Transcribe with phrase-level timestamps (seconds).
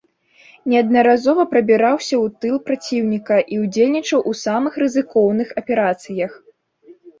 [0.71, 6.31] Неаднаразова прабіраўся ў тыл праціўніка і ўдзельнічаў у самых рызыкоўных аперацыях.